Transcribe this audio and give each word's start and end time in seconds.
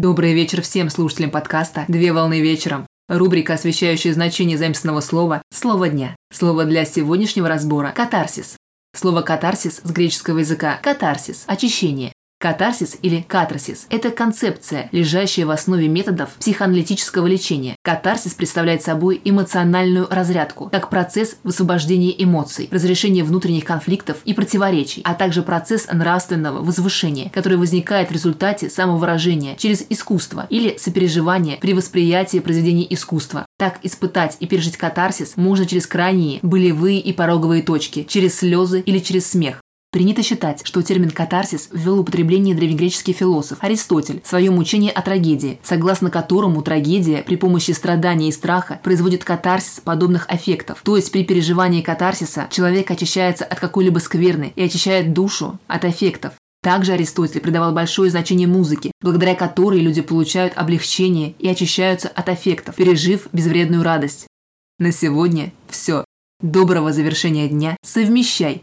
Добрый 0.00 0.32
вечер 0.32 0.62
всем 0.62 0.88
слушателям 0.88 1.30
подкаста 1.30 1.84
«Две 1.86 2.14
волны 2.14 2.40
вечером». 2.40 2.86
Рубрика, 3.10 3.52
освещающая 3.52 4.14
значение 4.14 4.56
заместного 4.56 5.00
слова 5.00 5.42
«Слово 5.52 5.90
дня». 5.90 6.16
Слово 6.32 6.64
для 6.64 6.86
сегодняшнего 6.86 7.50
разбора– 7.50 7.92
«катарсис». 7.94 8.56
Слово 8.96 9.20
«катарсис» 9.20 9.82
с 9.84 9.90
греческого 9.90 10.38
языка 10.38 10.78
«катарсис»– 10.82 11.44
очищение. 11.46 12.14
Катарсис 12.42 12.96
или 13.02 13.20
катарсис– 13.20 13.86
это 13.90 14.10
концепция, 14.10 14.88
лежащая 14.92 15.44
в 15.44 15.50
основе 15.50 15.88
методов 15.88 16.30
психоаналитического 16.38 17.26
лечения. 17.26 17.76
Катарсис 17.82 18.32
представляет 18.32 18.82
собой 18.82 19.20
эмоциональную 19.22 20.08
разрядку, 20.10 20.70
как 20.72 20.88
процесс 20.88 21.36
высвобождения 21.42 22.14
эмоций, 22.16 22.70
разрешения 22.72 23.24
внутренних 23.24 23.64
конфликтов 23.64 24.16
и 24.24 24.32
противоречий, 24.32 25.02
а 25.04 25.12
также 25.12 25.42
процесс 25.42 25.86
нравственного 25.92 26.64
возвышения, 26.64 27.28
который 27.28 27.58
возникает 27.58 28.08
в 28.08 28.12
результате 28.12 28.70
самовыражения 28.70 29.54
через 29.56 29.84
искусство 29.90 30.46
или 30.48 30.78
сопереживание 30.78 31.58
при 31.58 31.74
восприятии 31.74 32.38
произведений 32.38 32.86
искусства. 32.88 33.44
Так 33.58 33.80
испытать 33.82 34.38
и 34.40 34.46
пережить 34.46 34.78
катарсис 34.78 35.36
можно 35.36 35.66
через 35.66 35.86
крайние 35.86 36.38
болевые 36.40 37.00
и 37.00 37.12
пороговые 37.12 37.62
точки, 37.62 38.04
через 38.08 38.38
слезы 38.38 38.80
или 38.80 38.98
через 38.98 39.26
смех. 39.26 39.59
Принято 39.92 40.22
считать, 40.22 40.60
что 40.62 40.82
термин 40.82 41.10
«катарсис» 41.10 41.68
ввел 41.72 41.96
в 41.96 42.00
употребление 42.00 42.54
древнегреческий 42.54 43.12
философ 43.12 43.58
Аристотель 43.60 44.22
в 44.22 44.28
своем 44.28 44.56
учении 44.58 44.88
о 44.88 45.02
трагедии, 45.02 45.58
согласно 45.64 46.10
которому 46.10 46.62
трагедия 46.62 47.24
при 47.26 47.34
помощи 47.34 47.72
страдания 47.72 48.28
и 48.28 48.32
страха 48.32 48.78
производит 48.84 49.24
катарсис 49.24 49.80
подобных 49.80 50.26
аффектов. 50.28 50.80
То 50.84 50.94
есть 50.94 51.10
при 51.10 51.24
переживании 51.24 51.82
катарсиса 51.82 52.46
человек 52.52 52.88
очищается 52.88 53.44
от 53.44 53.58
какой-либо 53.58 53.98
скверны 53.98 54.52
и 54.54 54.62
очищает 54.62 55.12
душу 55.12 55.58
от 55.66 55.84
аффектов. 55.84 56.34
Также 56.62 56.92
Аристотель 56.92 57.40
придавал 57.40 57.72
большое 57.72 58.12
значение 58.12 58.46
музыке, 58.46 58.92
благодаря 59.00 59.34
которой 59.34 59.80
люди 59.80 60.02
получают 60.02 60.52
облегчение 60.54 61.34
и 61.40 61.48
очищаются 61.48 62.06
от 62.06 62.28
аффектов, 62.28 62.76
пережив 62.76 63.26
безвредную 63.32 63.82
радость. 63.82 64.28
На 64.78 64.92
сегодня 64.92 65.52
все. 65.68 66.04
Доброго 66.40 66.92
завершения 66.92 67.48
дня. 67.48 67.76
Совмещай 67.82 68.62